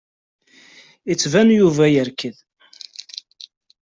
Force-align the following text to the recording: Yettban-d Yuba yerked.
Yettban-d 1.09 1.49
Yuba 1.57 1.85
yerked. 1.93 2.37